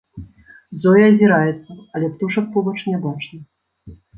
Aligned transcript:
Зоя 0.85 1.03
азіраецца, 1.09 1.71
але 1.99 2.09
птушак 2.17 2.51
побач 2.59 2.77
не 2.91 2.99
бачна. 3.05 3.39